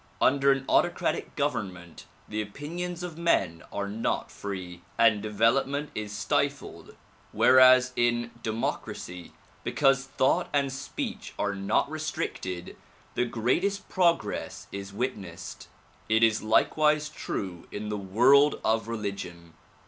Under 0.19 0.51
an 0.51 0.65
autocratic 0.67 1.35
government 1.35 2.07
the 2.27 2.41
opinions 2.41 3.03
of 3.03 3.19
men 3.19 3.61
are 3.71 3.87
not 3.87 4.31
free, 4.31 4.81
and 4.97 5.21
development 5.21 5.91
is 5.93 6.11
stifled 6.11 6.95
whereas 7.31 7.93
in 7.95 8.31
democracy, 8.41 9.33
because 9.63 10.05
thought 10.05 10.49
and 10.53 10.73
speech 10.73 11.35
are 11.37 11.53
not 11.53 11.87
restricted 11.87 12.75
the 13.13 13.25
greatest 13.25 13.89
progress 13.89 14.65
is 14.71 14.91
witnessed. 14.91 15.67
It 16.09 16.23
is 16.23 16.41
likewise 16.41 17.07
true 17.07 17.67
in 17.71 17.89
the 17.89 17.95
world 17.95 18.59
of 18.65 18.87
religion. 18.87 19.53